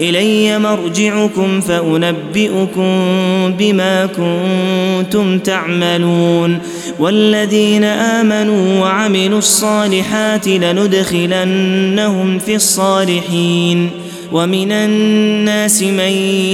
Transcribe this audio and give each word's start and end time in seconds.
إلي 0.00 0.58
مرجعكم 0.58 1.60
فأنبئكم 1.60 2.90
بما 3.58 4.06
كنتم 4.06 5.38
تعملون 5.38 6.58
والذين 6.98 7.84
آمنوا 7.84 8.80
وعملوا 8.80 9.38
الصالحات 9.38 10.48
لندخلنهم 10.48 12.38
في 12.38 12.54
الصالحين 12.54 13.90
ومن 14.32 14.72
الناس 14.72 15.82
من 15.82 16.12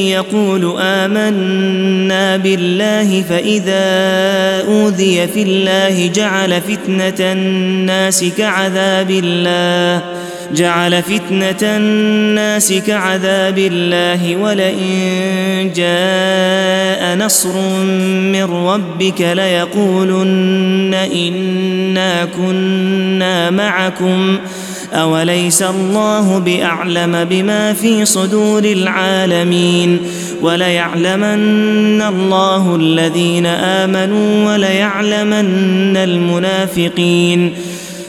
يقول 0.09 0.75
آمنا 0.81 2.37
بالله 2.37 3.23
فإذا 3.23 3.85
أوذي 4.69 5.27
في 5.27 5.43
الله 5.43 6.07
جعل 6.07 6.61
فتنة 6.61 7.33
الناس 7.33 8.25
كعذاب 8.39 9.11
الله 9.11 10.26
جعل 10.55 11.03
فتنة 11.03 11.77
الناس 11.77 12.73
كعذاب 12.73 13.59
الله 13.59 14.37
ولئن 14.37 15.73
جاء 15.77 17.17
نصر 17.17 17.59
من 18.33 18.45
ربك 18.45 19.21
ليقولن 19.21 20.95
إنا 20.95 22.25
كنا 22.25 23.51
معكم 23.51 24.39
أوليس 24.93 25.63
الله 25.63 26.39
بأعلم 26.39 27.25
بما 27.25 27.73
في 27.73 28.05
صدور 28.05 28.65
العالمين 28.65 29.99
وليعلمن 30.43 32.03
الله 32.03 32.77
الذين 32.77 33.47
آمنوا 33.47 34.53
وليعلمن 34.53 35.97
المنافقين 35.97 37.53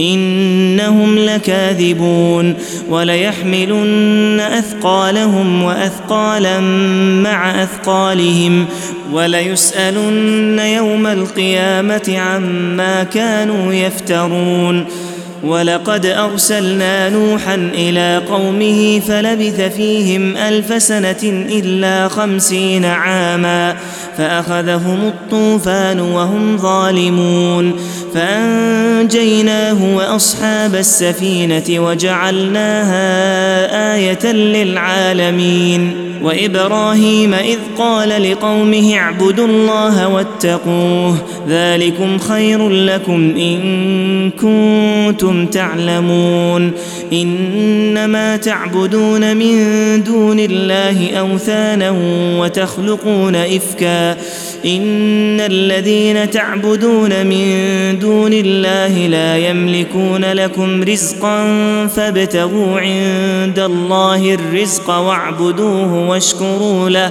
إنهم 0.00 1.18
لكاذبون 1.18 2.54
وليحملن 2.88 4.40
أثقالهم 4.40 5.62
وأثقالا 5.62 6.60
مع 7.20 7.62
أثقالهم 7.62 8.66
وليسألن 9.12 10.58
يوم 10.58 11.06
القيامة 11.06 12.18
عما 12.18 13.02
كانوا 13.02 13.72
يفترون 13.72 14.86
ولقد 15.44 16.06
أرسلنا 16.06 17.08
نوحا 17.08 17.54
إلى 17.54 18.22
قومه 18.30 19.00
فلبث 19.00 19.60
فيهم 19.60 20.36
ألف 20.36 20.82
سنة 20.82 21.22
إلا 21.22 22.08
خمسين 22.08 22.84
عاما 22.84 23.76
فأخذهم 24.16 24.98
الطوفان 25.06 26.00
وهم 26.00 26.56
ظالمون 26.58 27.80
فأنجيناه 28.14 29.96
وأصحاب 29.96 30.74
السفينة 30.74 31.80
وجعلناها 31.86 33.04
آية 33.94 34.32
للعالمين. 34.32 36.09
وإبراهيم 36.22 37.34
إذ 37.34 37.58
قال 37.78 38.30
لقومه 38.30 38.94
اعبدوا 38.94 39.46
الله 39.46 40.08
واتقوه 40.08 41.16
ذلكم 41.48 42.18
خير 42.18 42.68
لكم 42.68 43.34
إن 43.36 44.30
كنتم 44.30 45.46
تعلمون 45.46 46.72
إنما 47.12 48.36
تعبدون 48.36 49.36
من 49.36 49.56
دون 50.02 50.40
الله 50.40 51.10
أوثانا 51.18 51.94
وتخلقون 52.38 53.36
إفكا 53.36 54.12
إن 54.66 55.40
الذين 55.40 56.30
تعبدون 56.30 57.26
من 57.26 57.98
دون 57.98 58.32
الله 58.32 59.06
لا 59.06 59.36
يملكون 59.36 60.24
لكم 60.24 60.82
رزقا 60.82 61.46
فابتغوا 61.86 62.80
عند 62.80 63.58
الله 63.58 64.34
الرزق 64.34 64.90
واعبدوه 64.90 66.09
واشكروا 66.10 66.88
له 66.90 67.10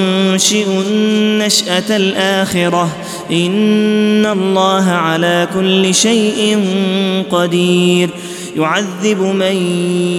ينشئ 0.00 0.66
النشأة 0.88 1.96
الآخرة. 1.96 2.88
إن 3.32 4.26
الله 4.26 4.90
على 4.90 5.48
كل 5.54 5.94
شيء 5.94 6.58
قدير. 7.30 8.10
يعذب 8.56 9.20
من 9.20 9.56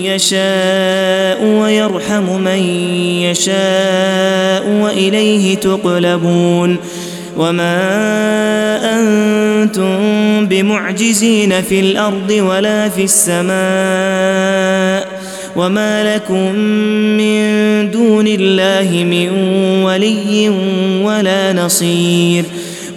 يشاء 0.04 1.45
ويرحم 1.45 2.42
من 2.42 2.60
يشاء 3.22 4.69
وإليه 4.69 5.56
تقلبون. 5.56 6.77
وما 7.38 7.80
أنتم 9.00 9.98
بمعجزين 10.45 11.62
في 11.62 11.80
الأرض 11.80 12.31
ولا 12.31 12.89
في 12.89 13.04
السماء. 13.04 14.81
وما 15.56 16.15
لكم 16.15 16.56
من 17.18 17.42
دون 17.92 18.27
الله 18.27 19.03
من 19.03 19.30
ولي 19.83 20.50
ولا 21.03 21.53
نصير 21.53 22.44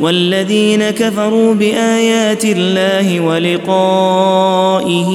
والذين 0.00 0.90
كفروا 0.90 1.54
بايات 1.54 2.44
الله 2.44 3.20
ولقائه 3.20 5.10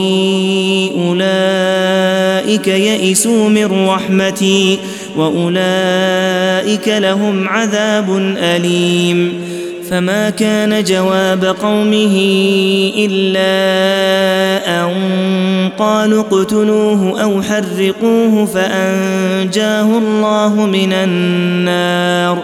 اولئك 1.08 2.68
يئسوا 2.68 3.50
من 3.50 3.88
رحمتي 3.88 4.80
واولئك 5.18 6.88
لهم 6.88 7.48
عذاب 7.48 8.18
اليم 8.38 9.34
فما 9.90 10.30
كان 10.30 10.84
جواب 10.84 11.46
قومه 11.46 12.16
إلا 12.98 13.50
أن 14.84 14.92
قالوا 15.78 16.22
اقتلوه 16.22 17.22
أو 17.24 17.42
حرقوه 17.42 18.46
فأنجاه 18.46 19.98
الله 19.98 20.66
من 20.66 20.94
النار. 20.94 22.44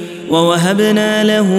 ووهبنا 0.31 1.23
له 1.23 1.49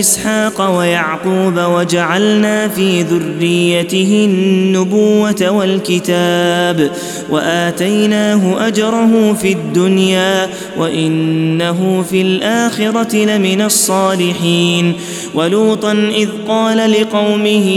إسحاق 0.00 0.78
ويعقوب 0.78 1.58
وجعلنا 1.58 2.68
في 2.68 3.02
ذريته 3.02 4.26
النبوة 4.30 5.50
والكتاب 5.50 6.90
وآتيناه 7.30 8.68
أجره 8.68 9.32
في 9.32 9.52
الدنيا 9.52 10.48
وإنه 10.78 12.04
في 12.10 12.22
الآخرة 12.22 13.16
لمن 13.16 13.60
الصالحين 13.60 14.92
ولوطا 15.34 15.92
إذ 15.92 16.28
قال 16.48 16.90
لقومه 16.90 17.68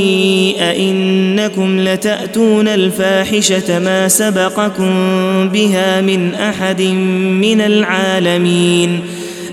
أئنكم 0.59 1.79
لتأتون 1.79 2.67
الفاحشة 2.67 3.79
ما 3.79 4.07
سبقكم 4.07 4.89
بها 5.49 6.01
من 6.01 6.33
أحد 6.33 6.81
من 7.41 7.61
العالمين 7.61 9.01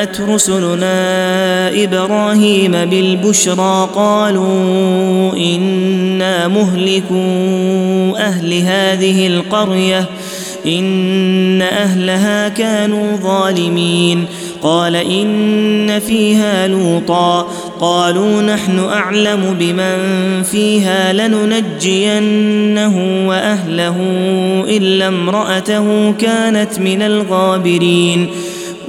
جاءت 0.00 0.20
رسلنا 0.20 1.84
إبراهيم 1.84 2.72
بالبشرى 2.72 3.88
قالوا 3.94 5.36
إنا 5.36 6.48
مهلكو 6.48 7.14
أهل 8.16 8.52
هذه 8.52 9.26
القرية 9.26 10.04
إن 10.66 11.62
أهلها 11.62 12.48
كانوا 12.48 13.16
ظالمين. 13.16 14.24
قال 14.62 14.96
إن 14.96 16.00
فيها 16.00 16.68
لوطا 16.68 17.48
قالوا 17.80 18.42
نحن 18.42 18.78
أعلم 18.78 19.56
بمن 19.60 20.42
فيها 20.42 21.12
لننجينه 21.12 22.94
وأهله 23.28 23.96
إلا 24.68 25.08
امرأته 25.08 26.12
كانت 26.12 26.78
من 26.78 27.02
الغابرين. 27.02 28.30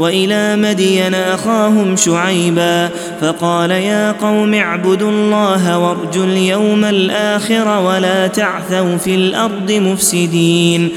وإلى 0.00 0.56
مدين 0.56 1.14
أخاهم 1.14 1.96
شعيبا 1.96 2.88
فقال 3.20 3.70
يا 3.70 4.12
قوم 4.12 4.54
اعبدوا 4.54 5.10
الله 5.10 5.78
وارجوا 5.78 6.24
اليوم 6.24 6.84
الآخر 6.84 7.80
ولا 7.80 8.26
تعثوا 8.26 8.96
في 8.96 9.14
الأرض 9.14 9.72
مفسدين 9.72 10.88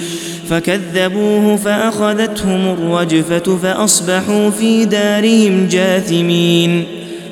فكذبوه 0.49 1.57
فأخذتهم 1.57 2.73
الرجفة 2.73 3.57
فأصبحوا 3.57 4.49
في 4.49 4.85
دارهم 4.85 5.67
جاثمين 5.67 6.85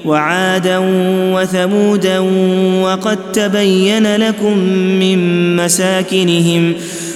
وعادا 0.05 0.77
وثمودا 1.33 2.19
وقد 2.81 3.31
تبين 3.31 4.15
لكم 4.15 4.57
من 4.99 5.55
مساكنهم 5.55 6.73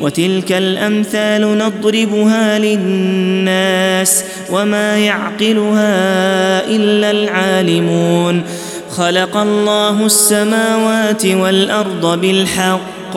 وتلك 0.00 0.52
الأمثال 0.52 1.58
نضربها 1.58 2.58
للناس 2.58 4.24
وما 4.50 4.96
يعقلها 4.96 5.94
إلا 6.68 7.10
العالمون. 7.10 8.42
خلق 8.90 9.36
الله 9.36 10.06
السماوات 10.06 11.26
والأرض 11.26 12.20
بالحق. 12.20 13.16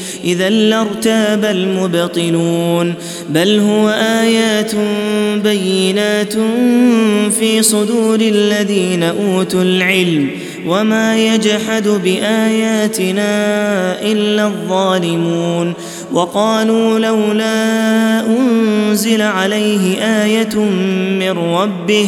إذا 0.23 0.49
لارتاب 0.49 1.45
المبطلون 1.45 2.93
بل 3.29 3.59
هو 3.59 3.89
آيات 3.89 4.71
بينات 5.43 6.33
في 7.39 7.63
صدور 7.63 8.19
الذين 8.21 9.03
أوتوا 9.03 9.61
العلم 9.61 10.29
وما 10.67 11.17
يجحد 11.17 11.87
بآياتنا 11.87 13.31
إلا 14.01 14.47
الظالمون. 14.47 15.73
وقالوا 16.13 16.99
لولا 16.99 18.25
أنزل 18.27 19.21
عليه 19.21 19.97
آية 20.23 20.55
من 21.19 21.29
ربه 21.29 22.07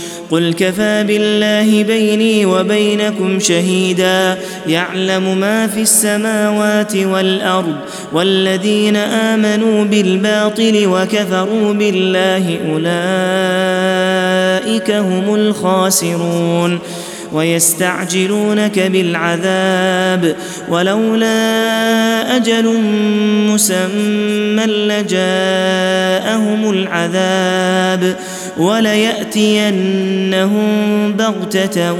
قل 0.31 0.53
كفى 0.53 1.03
بالله 1.03 1.83
بيني 1.83 2.45
وبينكم 2.45 3.39
شهيدا. 3.39 4.37
يعلم 4.67 5.37
ما 5.37 5.67
في 5.67 5.81
السماوات 5.81 6.95
والأرض 6.95 7.75
والذين 8.13 8.95
آمنوا 8.95 9.83
بالباطل 9.83 10.83
وكفروا 10.85 11.73
بالله 11.73 12.59
أولئك 12.71 12.91
هم 14.91 15.35
الخاسرون. 15.35 16.79
ويستعجلونك 17.33 18.79
بالعذاب 18.79 20.35
ولولا 20.69 21.35
أجل 22.35 22.79
مسمى 23.47 24.65
لجاءهم 24.65 26.69
العذاب. 26.69 28.15
وليأتينهم 28.57 29.81
بغتة 31.11 31.93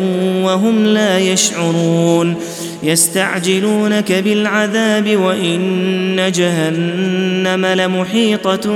وهم 0.43 0.85
لا 0.85 1.19
يشعرون. 1.19 2.35
يستعجلونك 2.83 4.11
بالعذاب 4.11 5.17
وإن 5.17 6.31
جهنم 6.35 7.65
لمحيطة 7.65 8.71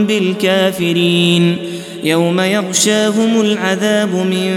بالكافرين. 0.00 1.56
يوم 2.04 2.40
يغشاهم 2.40 3.40
العذاب 3.40 4.14
من 4.14 4.54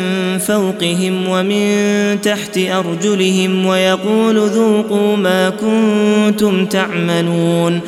فوقهم 0.48 1.30
ومن 1.30 2.22
تحت 2.22 2.58
أرجلهم 2.58 3.66
ويقول 3.66 4.36
ذوقوا 4.36 5.18
ما 5.18 5.50
كنتم 5.50 6.66
تعملون. 6.66 7.80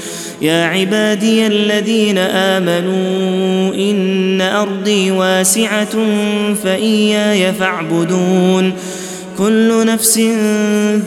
يا 0.41 0.65
عبادي 0.65 1.47
الذين 1.47 2.17
آمنوا 2.17 3.73
إن 3.75 4.41
أرضي 4.41 5.11
واسعة 5.11 5.97
فإياي 6.63 7.53
فاعبدون. 7.53 8.73
كل 9.37 9.85
نفس 9.85 10.17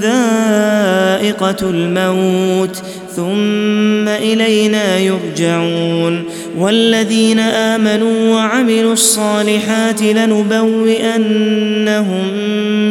ذائقة 0.00 1.56
الموت 1.70 2.82
ثم 3.16 4.08
إلينا 4.08 4.98
يرجعون. 4.98 6.24
والذين 6.58 7.38
آمنوا 7.38 8.34
وعملوا 8.34 8.92
الصالحات 8.92 10.02
لنبوئنهم 10.02 11.18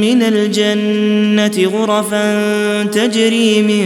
من 0.02 0.24
الجنة 0.24 1.70
غرفا 1.70 2.84
تجري 2.84 3.62
من 3.62 3.84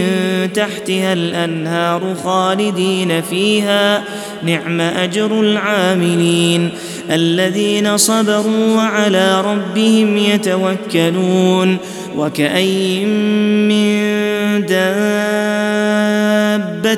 تحتها 0.52 1.12
الأنهار 1.12 2.14
خالدين 2.24 3.22
فيها. 3.22 4.02
نعم 4.42 4.80
أجر 4.80 5.40
العاملين 5.40 6.68
الذين 7.10 7.96
صبروا 7.96 8.76
وعلى 8.76 9.40
ربهم 9.40 10.16
يتوكلون. 10.16 11.76
وكاين 12.16 13.08
من 13.68 14.02
دابة 14.66 16.31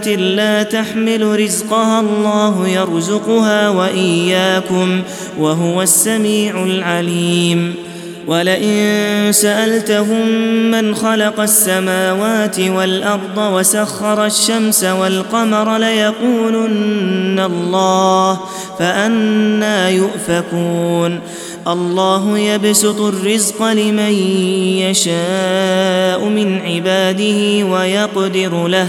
لا 0.06 0.62
تحمل 0.62 1.40
رزقها 1.40 2.00
الله 2.00 2.68
يرزقها 2.68 3.68
وإياكم 3.68 5.02
وهو 5.38 5.82
السميع 5.82 6.64
العليم. 6.64 7.74
ولئن 8.26 9.32
سألتهم 9.32 10.28
من 10.70 10.94
خلق 10.94 11.40
السماوات 11.40 12.60
والأرض 12.60 13.38
وسخر 13.38 14.26
الشمس 14.26 14.84
والقمر 14.84 15.78
ليقولن 15.78 17.40
الله 17.40 18.40
فأنا 18.78 19.88
يؤفكون. 19.88 21.20
الله 21.68 22.38
يبسط 22.38 23.00
الرزق 23.00 23.62
لمن 23.62 24.12
يشاء 24.78 26.24
من 26.24 26.60
عباده 26.60 27.66
ويقدر 27.66 28.66
له 28.66 28.88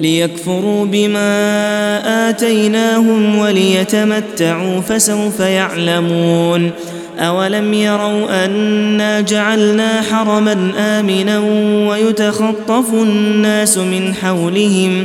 ليكفروا 0.00 0.84
بما 0.84 2.28
آتيناهم 2.30 3.38
وليتمتعوا 3.38 4.80
فسوف 4.80 5.40
يعلمون. 5.40 6.70
أولم 7.18 7.74
يروا 7.74 8.44
أنا 8.44 9.20
جعلنا 9.20 10.02
حرما 10.02 10.72
آمنا 10.78 11.38
ويتخطف 11.88 12.92
الناس 12.92 13.78
من 13.78 14.14
حولهم 14.14 15.04